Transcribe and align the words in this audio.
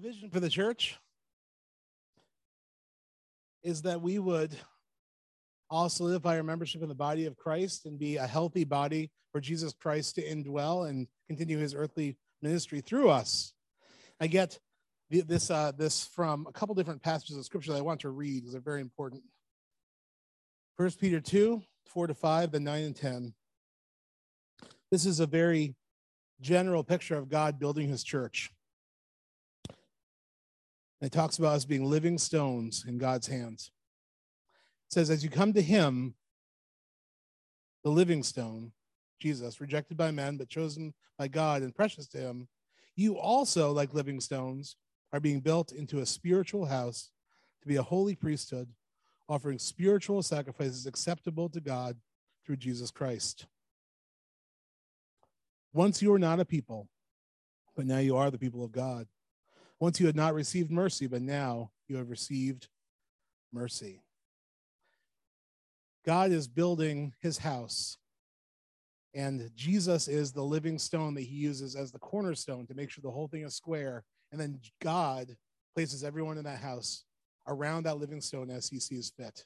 vision 0.00 0.30
for 0.30 0.40
the 0.40 0.48
church 0.48 0.96
is 3.62 3.82
that 3.82 4.00
we 4.00 4.18
would 4.18 4.56
all 5.68 5.88
solidify 5.88 6.36
our 6.36 6.42
membership 6.42 6.82
in 6.82 6.88
the 6.88 6.94
body 6.94 7.26
of 7.26 7.36
Christ 7.36 7.84
and 7.84 7.98
be 7.98 8.16
a 8.16 8.26
healthy 8.26 8.64
body 8.64 9.10
for 9.30 9.40
Jesus 9.40 9.74
Christ 9.74 10.14
to 10.14 10.22
indwell 10.22 10.88
and 10.88 11.06
continue 11.28 11.58
his 11.58 11.74
earthly 11.74 12.16
ministry 12.40 12.80
through 12.80 13.10
us. 13.10 13.52
I 14.20 14.26
get 14.26 14.58
this 15.10 15.50
uh, 15.50 15.72
this 15.76 16.06
from 16.06 16.46
a 16.48 16.52
couple 16.52 16.74
different 16.74 17.02
passages 17.02 17.36
of 17.36 17.44
scripture 17.44 17.72
that 17.72 17.78
I 17.78 17.82
want 17.82 18.00
to 18.00 18.10
read 18.10 18.40
because 18.40 18.52
they're 18.52 18.60
very 18.60 18.80
important. 18.80 19.22
First 20.76 20.98
Peter 20.98 21.20
2, 21.20 21.62
4 21.86 22.06
to 22.06 22.14
5, 22.14 22.52
then 22.52 22.64
9 22.64 22.82
and 22.82 22.96
10. 22.96 23.34
This 24.90 25.04
is 25.04 25.20
a 25.20 25.26
very 25.26 25.74
general 26.40 26.82
picture 26.82 27.16
of 27.16 27.28
God 27.28 27.58
building 27.58 27.88
his 27.88 28.02
church. 28.02 28.50
It 31.00 31.12
talks 31.12 31.38
about 31.38 31.54
us 31.54 31.64
being 31.64 31.84
living 31.84 32.18
stones 32.18 32.84
in 32.86 32.98
God's 32.98 33.26
hands. 33.26 33.70
It 34.88 34.94
says, 34.94 35.10
as 35.10 35.24
you 35.24 35.30
come 35.30 35.52
to 35.54 35.62
him, 35.62 36.14
the 37.82 37.90
living 37.90 38.22
stone, 38.22 38.72
Jesus, 39.18 39.60
rejected 39.60 39.96
by 39.96 40.10
men, 40.10 40.36
but 40.36 40.48
chosen 40.48 40.92
by 41.18 41.28
God 41.28 41.62
and 41.62 41.74
precious 41.74 42.06
to 42.08 42.18
him, 42.18 42.48
you 42.96 43.18
also, 43.18 43.72
like 43.72 43.94
living 43.94 44.20
stones, 44.20 44.76
are 45.12 45.20
being 45.20 45.40
built 45.40 45.72
into 45.72 46.00
a 46.00 46.06
spiritual 46.06 46.66
house 46.66 47.10
to 47.62 47.68
be 47.68 47.76
a 47.76 47.82
holy 47.82 48.14
priesthood, 48.14 48.68
offering 49.28 49.58
spiritual 49.58 50.22
sacrifices 50.22 50.86
acceptable 50.86 51.48
to 51.48 51.60
God 51.60 51.96
through 52.44 52.56
Jesus 52.56 52.90
Christ. 52.90 53.46
Once 55.72 56.02
you 56.02 56.10
were 56.10 56.18
not 56.18 56.40
a 56.40 56.44
people, 56.44 56.88
but 57.76 57.86
now 57.86 57.98
you 57.98 58.16
are 58.16 58.30
the 58.30 58.38
people 58.38 58.64
of 58.64 58.72
God. 58.72 59.06
Once 59.80 59.98
you 59.98 60.06
had 60.06 60.16
not 60.16 60.34
received 60.34 60.70
mercy, 60.70 61.06
but 61.06 61.22
now 61.22 61.70
you 61.88 61.96
have 61.96 62.10
received 62.10 62.68
mercy. 63.52 64.02
God 66.04 66.30
is 66.30 66.46
building 66.46 67.14
his 67.20 67.38
house, 67.38 67.96
and 69.14 69.50
Jesus 69.56 70.06
is 70.06 70.32
the 70.32 70.42
living 70.42 70.78
stone 70.78 71.14
that 71.14 71.22
he 71.22 71.34
uses 71.34 71.74
as 71.74 71.90
the 71.90 71.98
cornerstone 71.98 72.66
to 72.66 72.74
make 72.74 72.90
sure 72.90 73.02
the 73.02 73.10
whole 73.10 73.26
thing 73.26 73.42
is 73.42 73.54
square. 73.54 74.04
And 74.30 74.40
then 74.40 74.60
God 74.80 75.36
places 75.74 76.04
everyone 76.04 76.38
in 76.38 76.44
that 76.44 76.60
house 76.60 77.04
around 77.48 77.84
that 77.84 77.98
living 77.98 78.20
stone 78.20 78.50
as 78.50 78.68
he 78.68 78.78
sees 78.78 79.12
fit. 79.16 79.44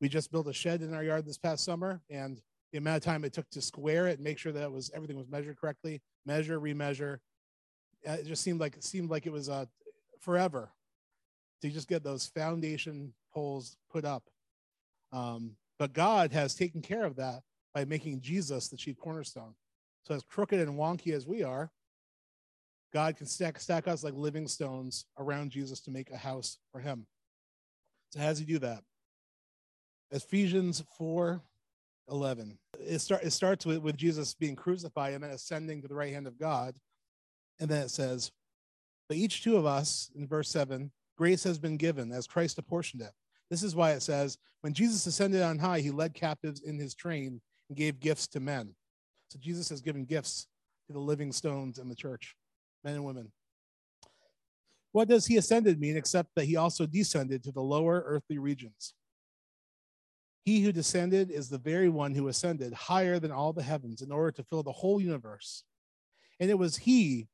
We 0.00 0.08
just 0.08 0.30
built 0.30 0.46
a 0.46 0.52
shed 0.52 0.82
in 0.82 0.94
our 0.94 1.02
yard 1.02 1.26
this 1.26 1.38
past 1.38 1.64
summer, 1.64 2.00
and 2.10 2.40
the 2.72 2.78
amount 2.78 2.98
of 2.98 3.02
time 3.02 3.24
it 3.24 3.32
took 3.32 3.48
to 3.50 3.62
square 3.62 4.06
it 4.06 4.18
and 4.18 4.24
make 4.24 4.38
sure 4.38 4.52
that 4.52 4.62
it 4.62 4.72
was 4.72 4.90
everything 4.94 5.16
was 5.16 5.28
measured 5.28 5.56
correctly, 5.56 6.02
measure, 6.26 6.60
remeasure, 6.60 7.18
it 8.14 8.26
just 8.26 8.42
seemed 8.42 8.60
like 8.60 8.76
it 8.76 8.84
seemed 8.84 9.10
like 9.10 9.26
it 9.26 9.32
was 9.32 9.48
uh, 9.48 9.66
forever 10.20 10.70
to 11.62 11.70
just 11.70 11.88
get 11.88 12.02
those 12.02 12.26
foundation 12.26 13.12
poles 13.32 13.76
put 13.90 14.04
up. 14.04 14.24
Um, 15.12 15.56
but 15.78 15.92
God 15.92 16.32
has 16.32 16.54
taken 16.54 16.82
care 16.82 17.04
of 17.04 17.16
that 17.16 17.42
by 17.74 17.84
making 17.84 18.20
Jesus 18.20 18.68
the 18.68 18.76
chief 18.76 18.96
cornerstone. 18.98 19.54
So 20.06 20.14
as 20.14 20.22
crooked 20.22 20.60
and 20.60 20.78
wonky 20.78 21.12
as 21.12 21.26
we 21.26 21.42
are, 21.42 21.70
God 22.92 23.16
can 23.16 23.26
stack, 23.26 23.58
stack 23.58 23.88
us 23.88 24.04
like 24.04 24.14
living 24.14 24.48
stones 24.48 25.06
around 25.18 25.50
Jesus 25.50 25.80
to 25.80 25.90
make 25.90 26.10
a 26.10 26.16
house 26.16 26.58
for 26.72 26.80
him. 26.80 27.06
So 28.10 28.20
how 28.20 28.28
does 28.28 28.38
he 28.38 28.44
do 28.44 28.58
that? 28.60 28.82
Ephesians 30.10 30.82
4 30.96 31.42
11. 32.08 32.56
It, 32.78 33.00
start, 33.00 33.24
it 33.24 33.32
starts 33.32 33.66
with, 33.66 33.78
with 33.78 33.96
Jesus 33.96 34.32
being 34.32 34.54
crucified 34.54 35.14
and 35.14 35.24
then 35.24 35.30
ascending 35.30 35.82
to 35.82 35.88
the 35.88 35.94
right 35.94 36.12
hand 36.12 36.28
of 36.28 36.38
God. 36.38 36.76
And 37.58 37.68
then 37.68 37.82
it 37.82 37.90
says, 37.90 38.32
But 39.08 39.16
each 39.16 39.42
two 39.42 39.56
of 39.56 39.66
us, 39.66 40.10
in 40.14 40.26
verse 40.26 40.48
7, 40.50 40.90
grace 41.16 41.44
has 41.44 41.58
been 41.58 41.76
given 41.76 42.12
as 42.12 42.26
Christ 42.26 42.58
apportioned 42.58 43.02
it. 43.02 43.12
This 43.50 43.62
is 43.62 43.74
why 43.74 43.92
it 43.92 44.02
says, 44.02 44.38
When 44.60 44.74
Jesus 44.74 45.06
ascended 45.06 45.42
on 45.42 45.58
high, 45.58 45.80
he 45.80 45.90
led 45.90 46.14
captives 46.14 46.60
in 46.62 46.78
his 46.78 46.94
train 46.94 47.40
and 47.68 47.78
gave 47.78 48.00
gifts 48.00 48.26
to 48.28 48.40
men. 48.40 48.74
So 49.28 49.38
Jesus 49.38 49.68
has 49.70 49.80
given 49.80 50.04
gifts 50.04 50.46
to 50.86 50.92
the 50.92 51.00
living 51.00 51.32
stones 51.32 51.78
in 51.78 51.88
the 51.88 51.94
church, 51.94 52.36
men 52.84 52.94
and 52.94 53.04
women. 53.04 53.32
What 54.92 55.08
does 55.08 55.26
he 55.26 55.36
ascended 55.36 55.80
mean 55.80 55.96
except 55.96 56.30
that 56.36 56.46
he 56.46 56.56
also 56.56 56.86
descended 56.86 57.42
to 57.44 57.52
the 57.52 57.60
lower 57.60 58.02
earthly 58.06 58.38
regions? 58.38 58.94
He 60.44 60.62
who 60.62 60.72
descended 60.72 61.30
is 61.30 61.48
the 61.48 61.58
very 61.58 61.88
one 61.88 62.14
who 62.14 62.28
ascended 62.28 62.72
higher 62.72 63.18
than 63.18 63.32
all 63.32 63.52
the 63.52 63.64
heavens 63.64 64.00
in 64.00 64.12
order 64.12 64.30
to 64.30 64.44
fill 64.44 64.62
the 64.62 64.72
whole 64.72 65.00
universe. 65.00 65.64
And 66.38 66.50
it 66.50 66.58
was 66.58 66.76
he 66.76 67.26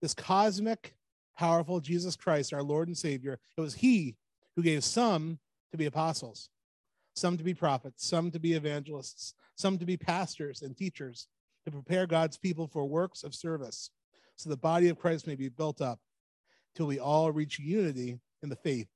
this 0.00 0.14
cosmic, 0.14 0.94
powerful 1.36 1.80
Jesus 1.80 2.16
Christ, 2.16 2.52
our 2.52 2.62
Lord 2.62 2.88
and 2.88 2.96
Savior, 2.96 3.38
it 3.56 3.60
was 3.60 3.74
He 3.74 4.16
who 4.56 4.62
gave 4.62 4.84
some 4.84 5.38
to 5.70 5.76
be 5.76 5.86
apostles, 5.86 6.48
some 7.14 7.36
to 7.36 7.44
be 7.44 7.54
prophets, 7.54 8.06
some 8.06 8.30
to 8.30 8.38
be 8.38 8.54
evangelists, 8.54 9.34
some 9.56 9.78
to 9.78 9.86
be 9.86 9.96
pastors 9.96 10.62
and 10.62 10.76
teachers 10.76 11.28
to 11.64 11.70
prepare 11.70 12.06
God's 12.06 12.38
people 12.38 12.66
for 12.66 12.86
works 12.86 13.22
of 13.22 13.34
service, 13.34 13.90
so 14.36 14.48
the 14.48 14.56
body 14.56 14.88
of 14.88 14.98
Christ 14.98 15.26
may 15.26 15.34
be 15.34 15.48
built 15.48 15.80
up 15.80 16.00
till 16.74 16.86
we 16.86 16.98
all 16.98 17.30
reach 17.30 17.58
unity 17.58 18.18
in 18.42 18.48
the 18.48 18.56
faith 18.56 18.88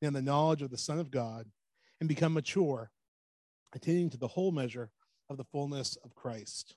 and 0.00 0.08
in 0.08 0.14
the 0.14 0.22
knowledge 0.22 0.62
of 0.62 0.70
the 0.70 0.78
Son 0.78 0.98
of 0.98 1.10
God 1.10 1.46
and 2.00 2.08
become 2.08 2.34
mature, 2.34 2.90
attaining 3.74 4.10
to 4.10 4.16
the 4.16 4.28
whole 4.28 4.50
measure 4.50 4.90
of 5.30 5.36
the 5.36 5.44
fullness 5.44 5.96
of 6.04 6.14
Christ. 6.14 6.74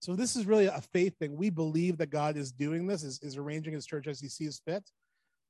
So 0.00 0.16
this 0.16 0.34
is 0.34 0.46
really 0.46 0.64
a 0.64 0.80
faith 0.92 1.18
thing. 1.18 1.36
We 1.36 1.50
believe 1.50 1.98
that 1.98 2.08
God 2.08 2.38
is 2.38 2.52
doing 2.52 2.86
this, 2.86 3.02
is, 3.02 3.20
is 3.22 3.36
arranging 3.36 3.74
his 3.74 3.84
church 3.84 4.06
as 4.06 4.18
he 4.18 4.28
sees 4.28 4.60
fit. 4.64 4.90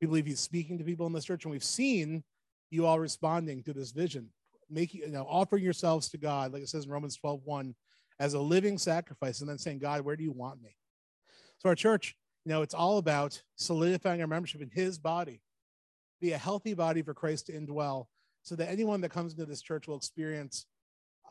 We 0.00 0.08
believe 0.08 0.26
he's 0.26 0.40
speaking 0.40 0.76
to 0.78 0.84
people 0.84 1.06
in 1.06 1.12
this 1.12 1.24
church, 1.24 1.44
and 1.44 1.52
we've 1.52 1.62
seen 1.62 2.24
you 2.70 2.84
all 2.84 2.98
responding 2.98 3.62
to 3.64 3.72
this 3.72 3.92
vision, 3.92 4.28
making 4.68 5.02
you 5.02 5.08
know, 5.08 5.26
offering 5.28 5.62
yourselves 5.62 6.08
to 6.10 6.18
God, 6.18 6.52
like 6.52 6.62
it 6.62 6.68
says 6.68 6.86
in 6.86 6.90
Romans 6.90 7.16
12, 7.16 7.42
1, 7.44 7.74
as 8.18 8.34
a 8.34 8.40
living 8.40 8.76
sacrifice, 8.76 9.40
and 9.40 9.48
then 9.48 9.58
saying, 9.58 9.78
God, 9.78 10.00
where 10.00 10.16
do 10.16 10.24
you 10.24 10.32
want 10.32 10.60
me? 10.60 10.76
So 11.58 11.68
our 11.68 11.76
church, 11.76 12.16
you 12.44 12.50
know, 12.50 12.62
it's 12.62 12.74
all 12.74 12.98
about 12.98 13.40
solidifying 13.54 14.20
our 14.20 14.26
membership 14.26 14.62
in 14.62 14.70
his 14.70 14.98
body, 14.98 15.42
be 16.20 16.32
a 16.32 16.38
healthy 16.38 16.74
body 16.74 17.02
for 17.02 17.14
Christ 17.14 17.46
to 17.46 17.52
indwell, 17.52 18.06
so 18.42 18.56
that 18.56 18.68
anyone 18.68 19.00
that 19.02 19.10
comes 19.10 19.32
into 19.32 19.46
this 19.46 19.62
church 19.62 19.86
will 19.86 19.96
experience 19.96 20.66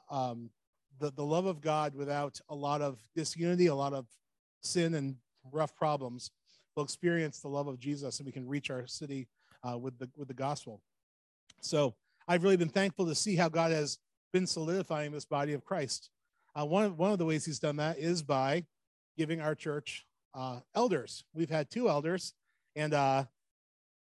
um, 0.09 0.51
the, 1.00 1.12
the 1.12 1.24
love 1.24 1.46
of 1.46 1.62
God 1.62 1.96
without 1.96 2.40
a 2.50 2.56
lot 2.56 2.82
of 2.82 3.00
disunity, 3.16 3.68
a 3.68 3.76
lot 3.76 3.94
of 3.94 4.06
sin 4.62 4.94
and 4.94 5.16
rough 5.52 5.76
problems, 5.76 6.32
will 6.76 6.84
experience 6.84 7.40
the 7.40 7.48
love 7.48 7.68
of 7.68 7.80
Jesus 7.80 8.20
and 8.20 8.26
we 8.26 8.32
can 8.32 8.48
reach 8.48 8.70
our 8.70 8.86
city 8.88 9.28
uh, 9.68 9.78
with, 9.78 9.98
the, 9.98 10.10
with 10.16 10.28
the 10.28 10.34
gospel. 10.34 10.82
So 11.62 11.96
I've 12.28 12.44
really 12.44 12.58
been 12.58 12.70
thankful 12.70 13.06
to 13.08 13.16
see 13.16 13.36
how 13.36 13.50
God 13.50 13.72
has 13.72 13.98
been 14.32 14.46
solidifying 14.46 15.12
this 15.12 15.26
body 15.26 15.54
of 15.54 15.66
Christ. 15.66 16.10
Uh, 16.56 16.66
one, 16.66 16.86
of, 16.86 16.98
one 16.98 17.12
of 17.12 17.18
the 17.18 17.26
ways 17.26 17.46
he's 17.46 17.60
done 17.60 17.78
that 17.78 17.98
is 17.98 18.22
by 18.24 18.66
giving 19.18 19.42
our 19.42 19.56
church 19.56 20.06
uh, 20.34 20.60
elders. 20.76 21.24
We've 21.34 21.50
had 21.50 21.70
two 21.70 21.90
elders, 21.90 22.34
and 22.76 22.94
uh, 22.94 23.26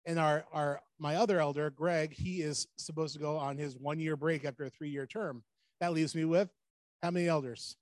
and 0.05 0.19
our 0.19 0.45
our 0.53 0.81
my 0.99 1.17
other 1.17 1.41
elder, 1.41 1.71
Greg, 1.71 2.13
he 2.13 2.43
is 2.43 2.67
supposed 2.77 3.15
to 3.15 3.21
go 3.21 3.37
on 3.37 3.57
his 3.57 3.77
one 3.77 3.99
year 3.99 4.17
break 4.17 4.45
after 4.45 4.65
a 4.65 4.71
three 4.71 4.91
year 4.91 5.07
term. 5.07 5.43
That 5.81 5.93
leaves 5.93 6.15
me 6.15 6.25
with 6.25 6.51
how 7.03 7.11
many 7.11 7.29
elders? 7.29 7.77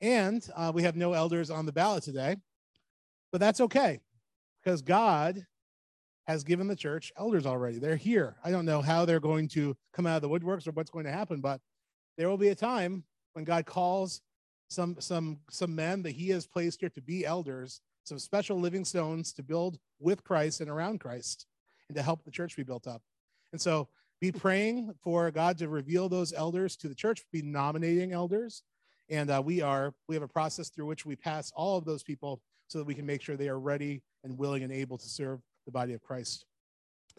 And 0.00 0.46
uh, 0.54 0.72
we 0.74 0.82
have 0.82 0.96
no 0.96 1.12
elders 1.12 1.50
on 1.50 1.66
the 1.66 1.72
ballot 1.72 2.04
today, 2.04 2.36
but 3.32 3.40
that's 3.40 3.60
okay 3.60 4.00
because 4.62 4.82
God 4.82 5.46
has 6.26 6.44
given 6.44 6.68
the 6.68 6.76
church 6.76 7.12
elders 7.18 7.46
already. 7.46 7.78
They're 7.78 7.96
here. 7.96 8.36
I 8.44 8.50
don't 8.50 8.64
know 8.64 8.80
how 8.80 9.04
they're 9.04 9.20
going 9.20 9.48
to 9.48 9.76
come 9.92 10.06
out 10.06 10.16
of 10.16 10.22
the 10.22 10.28
woodworks 10.28 10.66
or 10.66 10.72
what's 10.72 10.90
going 10.90 11.04
to 11.04 11.12
happen, 11.12 11.40
but 11.40 11.60
there 12.16 12.28
will 12.28 12.38
be 12.38 12.48
a 12.48 12.54
time 12.54 13.04
when 13.34 13.44
God 13.44 13.66
calls 13.66 14.20
some 14.68 14.96
some 14.98 15.38
some 15.50 15.74
men 15.74 16.02
that 16.02 16.12
He 16.12 16.28
has 16.30 16.46
placed 16.46 16.80
here 16.80 16.88
to 16.90 17.02
be 17.02 17.26
elders, 17.26 17.80
some 18.04 18.18
special 18.18 18.58
living 18.58 18.84
stones 18.84 19.32
to 19.34 19.42
build 19.42 19.78
with 20.00 20.24
Christ 20.24 20.60
and 20.60 20.70
around 20.70 21.00
Christ, 21.00 21.46
and 21.88 21.96
to 21.96 22.02
help 22.02 22.24
the 22.24 22.30
church 22.30 22.56
be 22.56 22.62
built 22.62 22.86
up. 22.86 23.02
And 23.52 23.60
so 23.60 23.88
be 24.20 24.32
praying 24.32 24.94
for 25.02 25.30
God 25.30 25.58
to 25.58 25.68
reveal 25.68 26.08
those 26.08 26.32
elders 26.32 26.76
to 26.76 26.88
the 26.88 26.94
church, 26.94 27.24
be 27.32 27.42
nominating 27.42 28.12
elders. 28.12 28.62
And 29.10 29.30
uh, 29.30 29.42
we 29.44 29.60
are, 29.60 29.92
we 30.08 30.14
have 30.14 30.22
a 30.22 30.28
process 30.28 30.70
through 30.70 30.86
which 30.86 31.04
we 31.04 31.16
pass 31.16 31.52
all 31.54 31.76
of 31.76 31.84
those 31.84 32.02
people 32.02 32.40
so 32.68 32.78
that 32.78 32.86
we 32.86 32.94
can 32.94 33.04
make 33.04 33.22
sure 33.22 33.36
they 33.36 33.48
are 33.48 33.60
ready 33.60 34.02
and 34.22 34.38
willing 34.38 34.62
and 34.62 34.72
able 34.72 34.96
to 34.96 35.08
serve 35.08 35.40
the 35.66 35.72
body 35.72 35.92
of 35.92 36.02
Christ. 36.02 36.46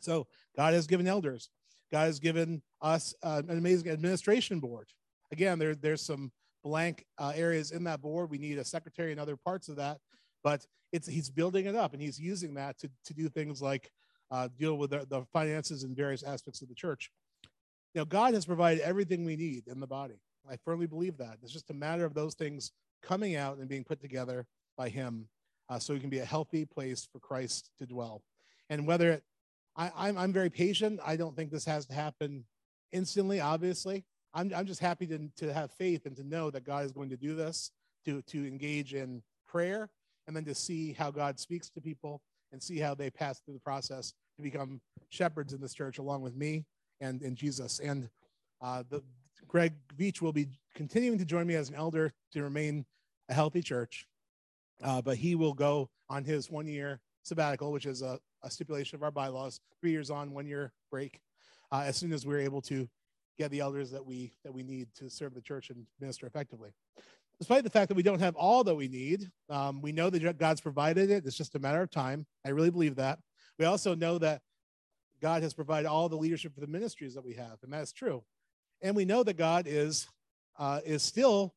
So 0.02 0.28
God 0.56 0.74
has 0.74 0.88
given 0.88 1.08
elders. 1.08 1.50
God 1.92 2.06
has 2.06 2.20
given 2.20 2.62
us 2.82 3.14
uh, 3.24 3.42
an 3.48 3.58
amazing 3.58 3.90
administration 3.90 4.60
board. 4.60 4.88
Again, 5.32 5.60
there, 5.60 5.76
there's 5.76 6.02
some 6.02 6.32
blank 6.64 7.06
uh, 7.18 7.34
areas 7.36 7.72
in 7.72 7.84
that 7.84 8.02
board. 8.02 8.32
We 8.32 8.38
need 8.38 8.58
a 8.58 8.66
secretary 8.66 9.12
and 9.12 9.20
other 9.20 9.38
parts 9.38 9.70
of 9.70 9.76
that, 9.76 10.00
but 10.44 10.66
it's 10.92 11.08
he's 11.08 11.30
building 11.30 11.66
it 11.66 11.76
up 11.76 11.94
and 11.94 12.02
he's 12.02 12.20
using 12.20 12.56
that 12.56 12.80
to, 12.80 12.90
to 13.06 13.14
do 13.14 13.30
things 13.30 13.62
like 13.62 13.92
uh, 14.32 14.50
deal 14.58 14.78
with 14.78 14.92
the, 14.92 15.06
the 15.10 15.24
finances 15.32 15.84
and 15.84 15.96
various 15.96 16.24
aspects 16.24 16.62
of 16.62 16.70
the 16.70 16.76
church. 16.76 17.12
You 17.94 18.02
know, 18.02 18.06
God 18.06 18.34
has 18.34 18.46
provided 18.46 18.82
everything 18.84 19.26
we 19.26 19.36
need 19.36 19.68
in 19.68 19.80
the 19.80 19.88
body. 19.88 20.20
I 20.50 20.58
firmly 20.58 20.88
believe 20.88 21.18
that. 21.18 21.38
It's 21.42 21.54
just 21.54 21.70
a 21.70 21.74
matter 21.74 22.06
of 22.06 22.14
those 22.14 22.36
things 22.36 22.72
coming 23.02 23.36
out 23.36 23.58
and 23.58 23.70
being 23.70 23.84
put 23.84 24.02
together 24.02 24.46
by 24.78 24.90
Him 24.90 25.28
uh, 25.70 25.80
so 25.80 25.94
we 25.94 26.00
can 26.00 26.10
be 26.10 26.20
a 26.20 26.26
healthy 26.26 26.66
place 26.66 27.08
for 27.12 27.20
Christ 27.20 27.72
to 27.80 27.86
dwell. 27.86 28.22
And 28.70 28.86
whether 28.86 29.12
it, 29.12 29.24
I, 29.76 29.92
I'm, 29.96 30.18
I'm 30.18 30.34
very 30.34 30.50
patient. 30.50 31.00
I 31.06 31.16
don't 31.16 31.36
think 31.36 31.52
this 31.52 31.66
has 31.66 31.86
to 31.88 31.94
happen 31.94 32.46
instantly, 32.92 33.40
obviously. 33.40 34.06
I'm, 34.34 34.52
I'm 34.56 34.66
just 34.66 34.82
happy 34.82 35.08
to, 35.08 35.30
to 35.38 35.54
have 35.54 35.72
faith 35.72 36.06
and 36.06 36.16
to 36.18 36.24
know 36.24 36.50
that 36.52 36.66
God 36.66 36.86
is 36.86 36.92
going 36.92 37.10
to 37.10 37.18
do 37.18 37.36
this, 37.36 37.72
to, 38.06 38.22
to 38.24 38.46
engage 38.46 38.94
in 38.94 39.24
prayer, 39.48 39.90
and 40.28 40.36
then 40.36 40.46
to 40.46 40.56
see 40.56 40.94
how 40.94 41.12
God 41.12 41.40
speaks 41.40 41.70
to 41.70 41.82
people 41.82 42.22
and 42.56 42.64
see 42.64 42.80
how 42.80 42.96
they 42.96 43.10
pass 43.10 43.42
through 43.42 43.54
the 43.54 43.60
process 43.60 44.14
to 44.38 44.42
become 44.42 44.80
shepherds 45.10 45.52
in 45.52 45.60
this 45.60 45.74
church 45.74 45.98
along 45.98 46.22
with 46.22 46.38
me 46.38 46.64
and, 47.02 47.22
and 47.22 47.36
Jesus. 47.36 47.80
And 47.80 48.08
uh, 48.62 48.84
the, 48.90 49.04
Greg 49.46 49.74
Veach 49.98 50.22
will 50.22 50.32
be 50.32 50.48
continuing 50.74 51.18
to 51.18 51.26
join 51.26 51.48
me 51.48 51.56
as 51.56 51.68
an 51.68 51.76
elder 51.76 52.14
to 52.32 52.42
remain 52.42 52.86
a 53.28 53.34
healthy 53.34 53.62
church, 53.62 54.08
uh, 54.82 55.02
but 55.02 55.18
he 55.18 55.36
will 55.36 55.54
go 55.54 55.90
on 56.10 56.24
his 56.24 56.50
one 56.50 56.66
year 56.66 57.02
sabbatical, 57.24 57.74
which 57.74 57.86
is 57.86 58.02
a, 58.02 58.20
a, 58.42 58.50
stipulation 58.50 58.96
of 58.96 59.04
our 59.04 59.12
bylaws, 59.12 59.60
three 59.82 59.92
years 59.92 60.10
on, 60.10 60.32
one 60.32 60.48
year 60.48 60.72
break, 60.90 61.20
uh, 61.74 61.84
as 61.86 61.98
soon 61.98 62.14
as 62.14 62.26
we're 62.26 62.40
able 62.40 62.62
to 62.62 62.88
get 63.38 63.52
the 63.52 63.60
elders 63.60 63.92
that 63.92 64.06
we 64.06 64.32
that 64.46 64.54
we 64.54 64.64
need 64.64 64.88
to 64.96 65.10
serve 65.10 65.34
the 65.34 65.42
church 65.42 65.72
and 65.72 65.86
minister 66.00 66.26
effectively. 66.26 66.70
Despite 67.40 67.64
the 67.64 67.70
fact 67.70 67.90
that 67.90 67.96
we 67.96 68.04
don't 68.04 68.20
have 68.20 68.36
all 68.36 68.64
that 68.64 68.76
we 68.76 68.88
need, 68.88 69.30
um, 69.50 69.82
we 69.82 69.92
know 69.92 70.10
that 70.10 70.38
God's 70.38 70.62
provided 70.62 71.10
it. 71.10 71.26
It's 71.26 71.36
just 71.36 71.56
a 71.56 71.60
matter 71.60 71.82
of 71.82 71.92
time. 71.92 72.26
I 72.46 72.50
really 72.50 72.72
believe 72.72 72.96
that. 72.96 73.20
We 73.60 73.66
also 73.66 73.94
know 73.94 74.18
that 74.20 74.42
God 75.22 75.44
has 75.44 75.54
provided 75.54 75.88
all 75.88 76.08
the 76.08 76.18
leadership 76.18 76.54
for 76.54 76.62
the 76.62 76.68
ministries 76.68 77.14
that 77.16 77.26
we 77.26 77.34
have, 77.34 77.58
and 77.64 77.72
that's 77.72 77.92
true. 77.92 78.24
And 78.82 78.96
we 78.96 79.06
know 79.06 79.24
that 79.24 79.38
God 79.38 79.66
is 79.68 80.08
uh, 80.58 80.80
is 80.86 81.04
still, 81.04 81.54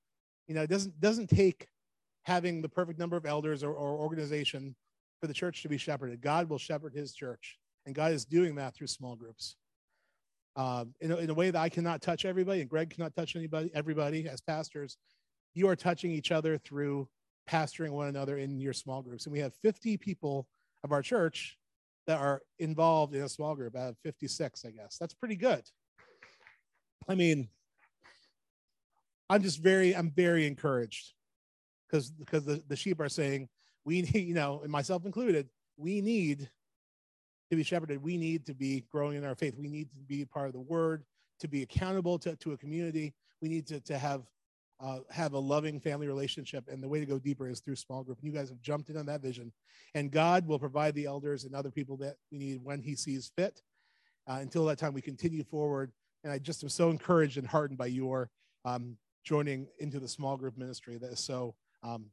you 0.47 0.55
know, 0.55 0.63
it 0.63 0.71
doesn't 0.71 0.99
doesn't 1.01 1.29
take 1.29 1.69
having 2.23 2.61
the 2.61 2.69
perfect 2.69 2.99
number 2.99 3.17
of 3.17 3.27
elders 3.27 3.63
or, 3.63 3.73
or 3.73 3.99
organization 3.99 4.75
for 5.21 5.27
the 5.27 5.35
church 5.35 5.63
to 5.63 5.69
be 5.69 5.79
shepherded. 5.79 6.21
God 6.21 6.49
will 6.49 6.59
shepherd 6.59 6.95
His 6.95 7.13
church, 7.15 7.59
and 7.87 7.95
God 7.95 8.13
is 8.13 8.25
doing 8.25 8.57
that 8.57 8.75
through 8.75 8.89
small 8.89 9.17
groups. 9.17 9.57
Um, 10.57 10.95
in, 11.01 11.13
a, 11.13 11.17
in 11.19 11.31
a 11.31 11.35
way 11.35 11.51
that 11.53 11.61
I 11.61 11.69
cannot 11.69 12.03
touch 12.03 12.25
everybody, 12.25 12.61
and 12.61 12.69
Greg 12.69 12.91
cannot 12.91 13.15
touch 13.15 13.37
anybody. 13.37 13.71
Everybody 13.75 14.29
as 14.29 14.41
pastors, 14.41 14.97
you 15.59 15.69
are 15.69 15.77
touching 15.77 16.13
each 16.13 16.31
other 16.31 16.57
through 16.57 17.09
pastoring 17.51 17.91
one 17.91 18.07
another 18.07 18.39
in 18.39 18.61
your 18.61 18.73
small 18.73 19.03
groups. 19.03 19.27
And 19.27 19.33
we 19.33 19.41
have 19.41 19.53
50 19.63 19.97
people 19.97 20.47
of 20.85 20.93
our 20.93 21.03
church 21.03 21.59
that 22.07 22.21
are 22.21 22.43
involved 22.61 23.15
in 23.15 23.23
a 23.23 23.29
small 23.29 23.57
group. 23.57 23.77
I 23.77 23.87
have 23.87 23.97
56, 24.05 24.65
I 24.65 24.71
guess. 24.71 24.97
That's 24.99 25.15
pretty 25.15 25.35
good. 25.35 25.63
I 27.09 27.17
mean, 27.17 27.49
I'm 29.29 29.43
just 29.43 29.61
very, 29.61 29.97
I'm 29.97 30.11
very 30.11 30.47
encouraged 30.47 31.13
because 31.87 32.11
because 32.11 32.45
the, 32.45 32.63
the 32.69 32.77
sheep 32.77 33.01
are 33.01 33.09
saying 33.09 33.49
we 33.85 34.03
need, 34.15 34.15
you 34.29 34.35
know, 34.35 34.61
and 34.63 34.71
myself 34.71 35.05
included, 35.07 35.49
we 35.77 36.01
need 36.01 36.49
to 37.51 37.57
be 37.57 37.65
shepherded. 37.65 38.01
We 38.01 38.17
need 38.17 38.47
to 38.47 38.55
be 38.55 38.85
growing 38.93 39.17
in 39.17 39.25
our 39.25 39.35
faith. 39.35 39.55
We 39.59 39.69
need 39.69 39.91
to 39.95 40.03
be 40.03 40.25
part 40.25 40.47
of 40.47 40.53
the 40.53 40.61
word, 40.61 41.05
to 41.41 41.49
be 41.49 41.63
accountable 41.63 42.19
to, 42.21 42.37
to 42.37 42.53
a 42.53 42.57
community. 42.57 43.15
We 43.43 43.49
need 43.49 43.67
to, 43.69 43.81
to 43.81 43.99
have 43.99 44.23
uh, 44.81 44.99
have 45.11 45.33
a 45.33 45.39
loving 45.39 45.81
family 45.81 46.07
relationship. 46.07 46.65
And 46.69 46.83
the 46.83 46.89
way 46.89 47.01
to 47.01 47.07
go 47.07 47.19
deeper 47.19 47.49
is 47.49 47.61
through 47.61 47.77
small 47.77 48.03
group. 48.03 48.19
And 48.19 48.33
you 48.33 48.39
guys 48.39 48.49
have 48.49 48.61
jumped 48.61 48.91
in 48.91 48.97
on 48.97 49.07
that 49.07 49.23
vision. 49.23 49.53
And 49.95 50.11
God 50.11 50.47
will 50.47 50.59
provide 50.59 50.95
the 50.95 51.07
elders 51.07 51.45
and 51.45 51.55
other 51.55 51.71
people 51.71 51.97
that 51.99 52.17
we 52.31 52.39
need 52.39 52.61
when 52.63 52.81
He 52.83 52.95
sees 52.95 53.33
fit. 53.37 53.61
Uh, 54.29 54.39
until 54.41 54.65
that 54.67 54.79
time, 54.79 54.93
we 54.93 55.01
continue 55.01 55.43
forward. 55.43 55.93
And 56.23 56.33
I 56.33 56.39
just 56.39 56.63
am 56.63 56.69
so 56.69 56.91
encouraged 56.91 57.39
and 57.39 57.47
heartened 57.47 57.79
by 57.79 57.87
your 57.87 58.31
um, 58.65 58.97
joining 59.25 59.67
into 59.79 59.99
the 59.99 60.09
small 60.09 60.37
group 60.37 60.57
ministry. 60.57 60.97
That 60.99 61.13
is 61.13 61.21
so 61.21 61.55
um, 61.83 62.07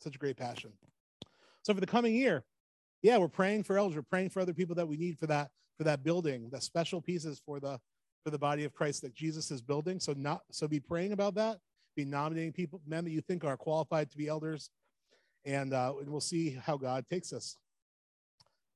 such 0.00 0.14
a 0.14 0.18
great 0.18 0.36
passion. 0.36 0.72
So 1.62 1.72
for 1.72 1.80
the 1.80 1.86
coming 1.86 2.14
year, 2.14 2.44
yeah, 3.02 3.16
we're 3.18 3.28
praying 3.28 3.64
for 3.64 3.78
elders. 3.78 3.96
We're 3.96 4.02
praying 4.02 4.30
for 4.30 4.40
other 4.40 4.54
people 4.54 4.74
that 4.76 4.88
we 4.88 4.96
need 4.96 5.18
for 5.18 5.26
that 5.26 5.50
for 5.76 5.84
that 5.84 6.04
building, 6.04 6.48
the 6.50 6.60
special 6.60 7.00
pieces 7.00 7.40
for 7.44 7.60
the 7.60 7.78
for 8.22 8.30
the 8.30 8.38
body 8.38 8.64
of 8.64 8.72
Christ 8.72 9.02
that 9.02 9.14
Jesus 9.14 9.50
is 9.50 9.60
building. 9.60 10.00
So 10.00 10.14
not 10.16 10.42
so 10.50 10.66
be 10.68 10.80
praying 10.80 11.12
about 11.12 11.34
that 11.34 11.58
be 11.94 12.04
nominating 12.04 12.52
people, 12.52 12.80
men 12.86 13.04
that 13.04 13.10
you 13.10 13.20
think 13.20 13.44
are 13.44 13.56
qualified 13.56 14.10
to 14.10 14.16
be 14.16 14.28
elders, 14.28 14.70
and, 15.44 15.72
uh, 15.72 15.92
we'll 16.06 16.20
see 16.20 16.50
how 16.50 16.76
God 16.76 17.04
takes 17.08 17.32
us. 17.32 17.56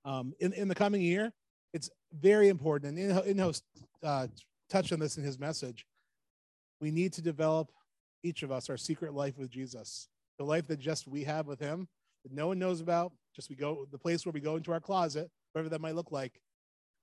Um, 0.05 0.35
in, 0.38 0.53
in 0.53 0.69
the 0.69 0.75
coming 0.75 1.00
year, 1.00 1.32
it's 1.73 1.91
very 2.12 2.49
important, 2.49 2.99
and 2.99 3.11
in, 3.11 3.31
in 3.31 3.38
host 3.38 3.65
uh, 4.03 4.29
touched 4.70 4.93
on 4.93 5.00
this 5.00 5.17
in 5.17 5.25
his 5.25 5.38
message. 5.38 5.87
We 6.81 6.91
need 6.91 7.12
to 7.15 7.23
develop 7.23 7.73
each 8.23 8.43
of 8.43 8.50
us 8.50 8.70
our 8.70 8.76
secret 8.76 9.15
life 9.15 9.38
with 9.38 9.50
Jesus, 9.50 10.09
the 10.38 10.44
life 10.44 10.67
that 10.69 10.79
just 10.79 11.06
we 11.06 11.25
have 11.25 11.47
with 11.47 11.61
Him, 11.61 11.88
that 12.25 12.32
no 12.32 12.49
one 12.49 12.59
knows 12.59 12.81
about. 12.81 13.12
Just 13.35 13.50
we 13.50 13.56
go 13.56 13.87
the 13.91 13.99
place 13.99 14.25
where 14.25 14.32
we 14.32 14.41
go 14.41 14.56
into 14.56 14.73
our 14.73 14.81
closet, 14.81 15.31
whatever 15.53 15.69
that 15.71 15.81
might 15.81 15.94
look 15.94 16.12
like, 16.12 16.41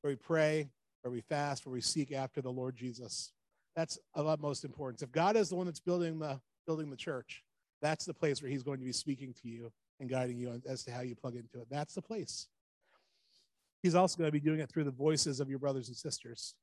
where 0.02 0.12
we 0.12 0.18
pray, 0.18 0.70
where 1.02 1.12
we 1.12 1.22
fast, 1.22 1.66
where 1.66 1.74
we 1.74 1.82
seek 1.82 2.12
after 2.12 2.42
the 2.42 2.52
Lord 2.52 2.76
Jesus. 2.76 3.32
That's 3.76 4.00
of 4.14 4.28
utmost 4.28 4.64
importance. 4.64 5.02
If 5.02 5.12
God 5.12 5.36
is 5.36 5.50
the 5.50 5.56
one 5.56 5.66
that's 5.66 5.80
building 5.80 6.20
the 6.20 6.40
building 6.66 6.90
the 6.90 6.96
church, 6.96 7.44
that's 7.82 8.06
the 8.06 8.14
place 8.14 8.42
where 8.42 8.50
He's 8.50 8.64
going 8.64 8.80
to 8.80 8.86
be 8.86 8.94
speaking 8.94 9.34
to 9.42 9.48
you 9.48 9.72
and 10.00 10.10
guiding 10.10 10.38
you 10.38 10.62
as 10.68 10.84
to 10.86 10.92
how 10.92 11.02
you 11.02 11.16
plug 11.16 11.36
into 11.36 11.60
it. 11.60 11.68
That's 11.70 11.94
the 11.94 12.02
place. 12.02 12.48
He's 13.82 13.96
also 13.96 14.18
going 14.18 14.28
to 14.28 14.32
be 14.32 14.40
doing 14.40 14.60
it 14.60 14.70
through 14.70 14.86
the 14.86 14.92
voices 14.92 15.40
of 15.40 15.50
your 15.50 15.60
brothers 15.60 15.90
and 15.90 15.98
sisters. 15.98 16.56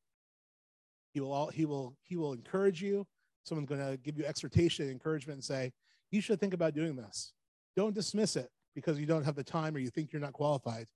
He 1.12 1.20
will 1.20 1.32
all, 1.32 1.48
he 1.48 1.66
will 1.66 1.96
he 2.02 2.16
will 2.16 2.32
encourage 2.32 2.82
you. 2.82 3.06
Someone's 3.44 3.68
going 3.68 3.80
to 3.80 3.96
give 3.98 4.16
you 4.16 4.24
exhortation, 4.24 4.88
encouragement, 4.88 5.36
and 5.36 5.44
say, 5.44 5.72
"You 6.10 6.20
should 6.20 6.40
think 6.40 6.54
about 6.54 6.74
doing 6.74 6.96
this. 6.96 7.32
Don't 7.76 7.94
dismiss 7.94 8.36
it 8.36 8.50
because 8.74 8.98
you 8.98 9.06
don't 9.06 9.24
have 9.24 9.34
the 9.34 9.44
time 9.44 9.74
or 9.76 9.78
you 9.78 9.90
think 9.90 10.12
you're 10.12 10.22
not 10.22 10.32
qualified. 10.32 10.86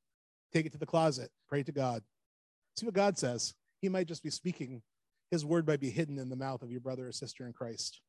Take 0.53 0.67
it 0.67 0.73
to 0.73 0.79
the 0.79 0.87
closet. 0.87 1.31
Pray 1.49 1.63
to 1.63 1.73
God. 1.73 2.03
See 2.77 2.87
what 2.87 2.95
God 2.95 3.19
says. 3.19 3.55
He 3.81 3.89
might 3.89 4.07
just 4.07 4.23
be 4.23 4.31
speaking 4.31 4.83
his 5.31 5.45
word 5.45 5.67
might 5.67 5.81
be 5.81 5.91
hidden 5.91 6.19
in 6.19 6.29
the 6.29 6.37
mouth 6.37 6.63
of 6.63 6.71
your 6.71 6.81
brother 6.81 7.09
or 7.09 7.13
sister 7.13 7.47
in 7.47 7.53
Christ. 7.53 8.01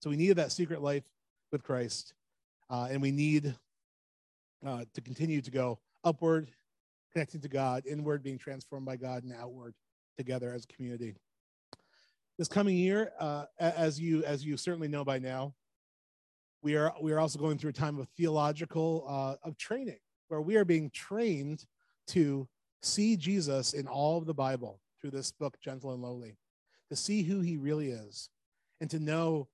So 0.00 0.10
we 0.10 0.16
need 0.16 0.32
that 0.36 0.52
secret 0.52 0.82
life 0.82 1.04
with 1.52 1.62
Christ, 1.62 2.14
uh, 2.70 2.88
and 2.90 3.02
we 3.02 3.10
need 3.10 3.54
uh, 4.64 4.84
to 4.94 5.00
continue 5.00 5.40
to 5.42 5.50
go 5.50 5.78
upward, 6.04 6.50
connecting 7.12 7.40
to 7.40 7.48
God, 7.48 7.84
inward, 7.86 8.22
being 8.22 8.38
transformed 8.38 8.86
by 8.86 8.96
God, 8.96 9.24
and 9.24 9.32
outward 9.32 9.74
together 10.16 10.54
as 10.54 10.64
a 10.64 10.74
community. 10.74 11.16
This 12.38 12.48
coming 12.48 12.76
year, 12.76 13.12
uh, 13.18 13.44
as 13.58 14.00
you 14.00 14.24
as 14.24 14.44
you 14.44 14.56
certainly 14.56 14.88
know 14.88 15.04
by 15.04 15.18
now, 15.18 15.54
we 16.62 16.76
are 16.76 16.94
we 17.02 17.12
are 17.12 17.20
also 17.20 17.38
going 17.38 17.58
through 17.58 17.70
a 17.70 17.74
time 17.74 17.98
of 17.98 18.08
theological 18.16 19.04
uh, 19.06 19.46
of 19.46 19.58
training, 19.58 19.98
where 20.28 20.40
we 20.40 20.56
are 20.56 20.64
being 20.64 20.90
trained 20.90 21.66
to 22.08 22.48
see 22.82 23.16
Jesus 23.16 23.74
in 23.74 23.86
all 23.86 24.16
of 24.16 24.24
the 24.24 24.32
Bible 24.32 24.80
through 25.00 25.10
this 25.10 25.32
book, 25.32 25.58
Gentle 25.60 25.92
and 25.92 26.02
Lowly, 26.02 26.36
to 26.88 26.96
see 26.96 27.22
who 27.22 27.40
he 27.40 27.56
really 27.56 27.90
is 27.90 28.28
and 28.80 28.90
to 28.90 28.98
know 28.98 29.48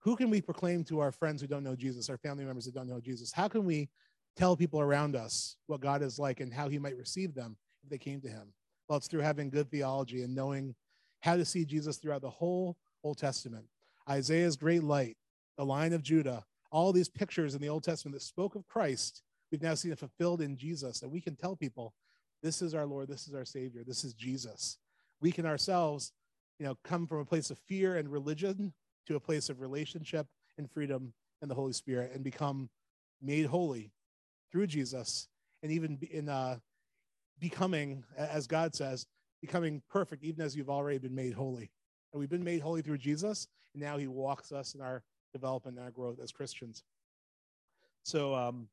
who 0.00 0.16
can 0.16 0.28
we 0.28 0.40
proclaim 0.40 0.84
to 0.84 1.00
our 1.00 1.10
friends 1.10 1.40
who 1.40 1.48
don't 1.48 1.64
know 1.64 1.74
Jesus, 1.74 2.10
our 2.10 2.18
family 2.18 2.44
members 2.44 2.66
that 2.66 2.74
don't 2.74 2.88
know 2.88 3.00
Jesus? 3.00 3.32
How 3.32 3.48
can 3.48 3.64
we 3.64 3.88
tell 4.36 4.56
people 4.56 4.80
around 4.80 5.16
us 5.16 5.56
what 5.66 5.80
God 5.80 6.02
is 6.02 6.18
like 6.18 6.40
and 6.40 6.52
how 6.52 6.68
he 6.68 6.78
might 6.78 6.98
receive 6.98 7.34
them 7.34 7.56
if 7.82 7.88
they 7.88 7.98
came 7.98 8.20
to 8.20 8.28
him? 8.28 8.52
Well, 8.88 8.98
it's 8.98 9.08
through 9.08 9.20
having 9.20 9.48
good 9.48 9.70
theology 9.70 10.22
and 10.22 10.34
knowing 10.34 10.74
how 11.20 11.36
to 11.36 11.44
see 11.44 11.64
Jesus 11.64 11.96
throughout 11.96 12.20
the 12.20 12.28
whole 12.28 12.76
Old 13.02 13.16
Testament. 13.16 13.64
Isaiah's 14.08 14.56
great 14.56 14.84
light, 14.84 15.16
the 15.56 15.64
line 15.64 15.94
of 15.94 16.02
Judah, 16.02 16.44
all 16.70 16.92
these 16.92 17.08
pictures 17.08 17.54
in 17.54 17.62
the 17.62 17.70
Old 17.70 17.84
Testament 17.84 18.14
that 18.14 18.22
spoke 18.22 18.56
of 18.56 18.66
Christ, 18.66 19.22
we've 19.50 19.62
now 19.62 19.74
seen 19.74 19.92
it 19.92 19.98
fulfilled 19.98 20.42
in 20.42 20.56
Jesus. 20.56 21.00
And 21.00 21.10
we 21.10 21.22
can 21.22 21.34
tell 21.34 21.56
people, 21.56 21.94
this 22.42 22.60
is 22.60 22.74
our 22.74 22.84
Lord, 22.84 23.08
this 23.08 23.26
is 23.26 23.34
our 23.34 23.46
Savior, 23.46 23.84
this 23.86 24.04
is 24.04 24.12
Jesus 24.12 24.76
we 25.20 25.32
can 25.32 25.46
ourselves, 25.46 26.12
you 26.58 26.66
know, 26.66 26.76
come 26.84 27.06
from 27.06 27.18
a 27.18 27.24
place 27.24 27.50
of 27.50 27.58
fear 27.58 27.96
and 27.96 28.08
religion 28.08 28.72
to 29.06 29.16
a 29.16 29.20
place 29.20 29.48
of 29.48 29.60
relationship 29.60 30.26
and 30.58 30.70
freedom 30.70 31.12
and 31.42 31.50
the 31.50 31.54
Holy 31.54 31.72
Spirit 31.72 32.12
and 32.14 32.24
become 32.24 32.70
made 33.20 33.46
holy 33.46 33.92
through 34.50 34.66
Jesus 34.66 35.28
and 35.62 35.72
even 35.72 35.98
in 36.10 36.28
uh, 36.28 36.58
becoming, 37.38 38.04
as 38.16 38.46
God 38.46 38.74
says, 38.74 39.06
becoming 39.40 39.82
perfect, 39.90 40.22
even 40.22 40.44
as 40.44 40.56
you've 40.56 40.70
already 40.70 40.98
been 40.98 41.14
made 41.14 41.34
holy. 41.34 41.70
And 42.12 42.20
we've 42.20 42.30
been 42.30 42.44
made 42.44 42.60
holy 42.60 42.82
through 42.82 42.98
Jesus, 42.98 43.48
and 43.72 43.82
now 43.82 43.96
He 43.96 44.06
walks 44.06 44.52
us 44.52 44.74
in 44.74 44.80
our 44.80 45.02
development 45.32 45.76
and 45.76 45.84
our 45.84 45.90
growth 45.90 46.20
as 46.22 46.32
Christians. 46.32 46.82
So 48.04 48.34
um, 48.34 48.68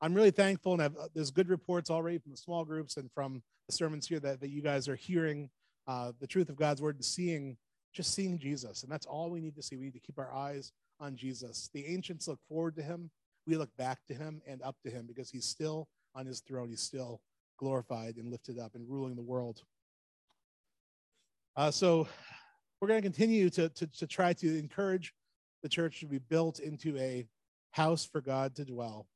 I'm 0.00 0.14
really 0.14 0.30
thankful, 0.30 0.72
and 0.74 0.82
uh, 0.82 1.08
there's 1.14 1.30
good 1.30 1.48
reports 1.48 1.90
already 1.90 2.18
from 2.18 2.30
the 2.30 2.36
small 2.36 2.64
groups 2.64 2.96
and 2.96 3.10
from 3.12 3.42
the 3.68 3.74
sermons 3.74 4.06
here 4.06 4.20
that, 4.20 4.40
that 4.40 4.50
you 4.50 4.62
guys 4.62 4.88
are 4.88 4.96
hearing 4.96 5.50
uh, 5.88 6.12
the 6.20 6.26
truth 6.26 6.50
of 6.50 6.56
God's 6.56 6.82
word 6.82 6.96
and 6.96 7.04
seeing, 7.04 7.56
just 7.94 8.14
seeing 8.14 8.38
Jesus. 8.38 8.82
And 8.82 8.92
that's 8.92 9.06
all 9.06 9.30
we 9.30 9.40
need 9.40 9.56
to 9.56 9.62
see. 9.62 9.76
We 9.76 9.86
need 9.86 9.94
to 9.94 10.00
keep 10.00 10.18
our 10.18 10.32
eyes 10.32 10.70
on 11.00 11.16
Jesus. 11.16 11.70
The 11.72 11.86
ancients 11.86 12.28
look 12.28 12.38
forward 12.48 12.76
to 12.76 12.82
him. 12.82 13.10
We 13.46 13.56
look 13.56 13.74
back 13.78 13.98
to 14.08 14.14
him 14.14 14.42
and 14.46 14.62
up 14.62 14.76
to 14.84 14.90
him 14.90 15.06
because 15.08 15.30
he's 15.30 15.46
still 15.46 15.88
on 16.14 16.26
his 16.26 16.40
throne. 16.40 16.68
He's 16.68 16.82
still 16.82 17.22
glorified 17.58 18.16
and 18.16 18.30
lifted 18.30 18.58
up 18.58 18.74
and 18.74 18.88
ruling 18.88 19.16
the 19.16 19.22
world. 19.22 19.62
Uh, 21.56 21.70
so 21.70 22.06
we're 22.80 22.88
going 22.88 23.02
to 23.02 23.06
continue 23.06 23.48
to, 23.50 23.68
to, 23.70 24.06
try 24.06 24.32
to 24.34 24.58
encourage 24.58 25.14
the 25.62 25.68
church 25.68 26.00
to 26.00 26.06
be 26.06 26.18
built 26.18 26.60
into 26.60 26.96
a 26.98 27.26
house 27.72 28.04
for 28.04 28.20
God 28.20 28.54
to 28.56 28.64
dwell. 28.64 29.06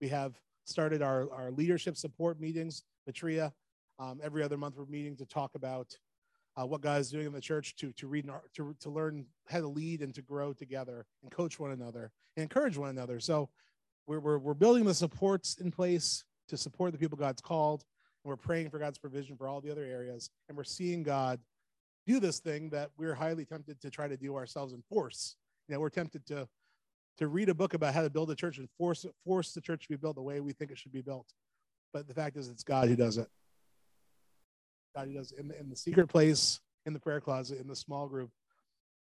We 0.00 0.08
have 0.08 0.40
started 0.64 1.02
our, 1.02 1.30
our 1.32 1.50
leadership 1.50 1.96
support 1.96 2.40
meetings, 2.40 2.84
Matria. 3.08 3.52
Um, 3.98 4.20
every 4.22 4.42
other 4.42 4.56
month, 4.56 4.76
we're 4.78 4.86
meeting 4.86 5.16
to 5.16 5.26
talk 5.26 5.50
about 5.54 5.94
uh, 6.56 6.66
what 6.66 6.80
God 6.80 7.00
is 7.00 7.10
doing 7.10 7.26
in 7.26 7.32
the 7.32 7.40
church 7.40 7.76
to, 7.76 7.92
to 7.92 8.06
read, 8.06 8.28
to, 8.54 8.76
to 8.80 8.90
learn 8.90 9.26
how 9.48 9.60
to 9.60 9.68
lead 9.68 10.02
and 10.02 10.14
to 10.14 10.22
grow 10.22 10.52
together 10.52 11.06
and 11.22 11.30
coach 11.30 11.58
one 11.58 11.70
another 11.70 12.10
and 12.36 12.42
encourage 12.42 12.76
one 12.76 12.90
another. 12.90 13.20
So 13.20 13.48
we're, 14.06 14.20
we're, 14.20 14.38
we're 14.38 14.54
building 14.54 14.84
the 14.84 14.94
supports 14.94 15.58
in 15.60 15.70
place 15.70 16.24
to 16.48 16.56
support 16.56 16.92
the 16.92 16.98
people 16.98 17.16
God's 17.16 17.40
called. 17.40 17.84
And 18.24 18.28
we're 18.28 18.36
praying 18.36 18.70
for 18.70 18.78
God's 18.78 18.98
provision 18.98 19.36
for 19.36 19.48
all 19.48 19.60
the 19.60 19.70
other 19.70 19.84
areas. 19.84 20.30
And 20.48 20.56
we're 20.56 20.64
seeing 20.64 21.02
God 21.02 21.40
do 22.06 22.18
this 22.18 22.40
thing 22.40 22.70
that 22.70 22.90
we're 22.96 23.14
highly 23.14 23.44
tempted 23.44 23.80
to 23.80 23.90
try 23.90 24.08
to 24.08 24.16
do 24.16 24.36
ourselves 24.36 24.72
and 24.72 24.84
force. 24.86 25.36
You 25.68 25.74
know, 25.74 25.80
we're 25.80 25.90
tempted 25.90 26.26
to 26.26 26.48
to 27.18 27.28
read 27.28 27.50
a 27.50 27.54
book 27.54 27.74
about 27.74 27.92
how 27.92 28.00
to 28.02 28.08
build 28.08 28.30
a 28.30 28.34
church 28.34 28.58
and 28.58 28.68
force 28.78 29.04
force 29.24 29.52
the 29.52 29.60
church 29.60 29.82
to 29.82 29.88
be 29.88 29.96
built 29.96 30.16
the 30.16 30.22
way 30.22 30.40
we 30.40 30.52
think 30.52 30.70
it 30.70 30.78
should 30.78 30.92
be 30.92 31.02
built. 31.02 31.26
But 31.92 32.08
the 32.08 32.14
fact 32.14 32.36
is, 32.36 32.48
it's 32.48 32.62
God 32.62 32.88
who 32.88 32.96
does 32.96 33.18
it. 33.18 33.28
God 34.94 35.08
who 35.08 35.14
does 35.14 35.32
it 35.32 35.38
in 35.38 35.48
the, 35.48 35.58
in 35.58 35.68
the 35.68 35.76
secret 35.76 36.08
place, 36.08 36.60
in 36.86 36.92
the 36.92 36.98
prayer 36.98 37.20
closet, 37.20 37.58
in 37.60 37.68
the 37.68 37.76
small 37.76 38.08
group. 38.08 38.30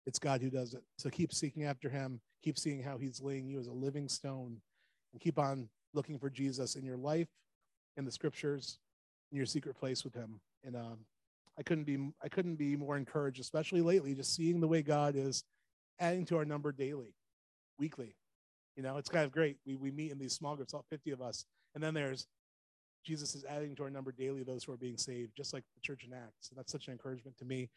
It's 0.05 0.19
God 0.19 0.41
who 0.41 0.49
does 0.49 0.73
it. 0.73 0.83
So 0.97 1.09
keep 1.09 1.33
seeking 1.33 1.63
after 1.63 1.89
Him. 1.89 2.21
Keep 2.43 2.57
seeing 2.57 2.81
how 2.81 2.97
He's 2.97 3.21
laying 3.21 3.47
you 3.47 3.59
as 3.59 3.67
a 3.67 3.73
living 3.73 4.07
stone, 4.07 4.61
and 5.13 5.21
keep 5.21 5.37
on 5.37 5.69
looking 5.93 6.19
for 6.19 6.29
Jesus 6.29 6.75
in 6.75 6.85
your 6.85 6.97
life, 6.97 7.27
in 7.97 8.05
the 8.05 8.11
Scriptures, 8.11 8.79
in 9.31 9.37
your 9.37 9.45
secret 9.45 9.77
place 9.77 10.03
with 10.03 10.13
Him. 10.13 10.39
And 10.63 10.75
um, 10.75 10.99
I 11.59 11.63
couldn't 11.63 11.85
be 11.85 12.11
I 12.23 12.29
couldn't 12.29 12.55
be 12.55 12.75
more 12.75 12.97
encouraged, 12.97 13.39
especially 13.39 13.81
lately, 13.81 14.13
just 14.13 14.35
seeing 14.35 14.59
the 14.59 14.67
way 14.67 14.81
God 14.81 15.15
is 15.15 15.43
adding 15.99 16.25
to 16.25 16.37
our 16.37 16.45
number 16.45 16.71
daily 16.71 17.15
weekly. 17.79 18.15
You 18.75 18.83
know, 18.83 18.97
it's 18.97 19.09
kind 19.09 19.25
of 19.25 19.31
great. 19.31 19.57
We, 19.65 19.75
we 19.75 19.91
meet 19.91 20.11
in 20.11 20.19
these 20.19 20.33
small 20.33 20.55
groups, 20.55 20.73
all 20.73 20.85
50 20.89 21.11
of 21.11 21.21
us. 21.21 21.45
And 21.73 21.83
then 21.83 21.93
there's 21.93 22.27
Jesus 23.07 23.35
is 23.35 23.45
adding 23.45 23.73
to 23.77 23.83
our 23.83 23.89
number 23.89 24.11
daily 24.11 24.43
those 24.43 24.65
who 24.65 24.73
are 24.73 24.77
being 24.77 24.97
saved, 24.97 25.31
just 25.37 25.53
like 25.53 25.63
the 25.73 25.79
church 25.79 26.03
in 26.03 26.11
Acts. 26.11 26.49
And 26.49 26.57
that's 26.57 26.73
such 26.73 26.87
an 26.87 26.91
encouragement 26.91 27.37
to 27.37 27.45
me. 27.45 27.69